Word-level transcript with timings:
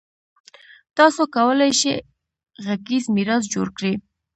تاسو 0.97 1.21
کولای 1.35 1.71
شئ 1.79 1.95
غږیز 2.65 3.05
میراث 3.15 3.43
جوړ 3.53 3.67
کړئ. 3.77 3.93